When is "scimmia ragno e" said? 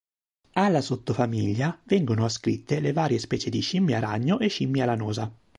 3.59-4.47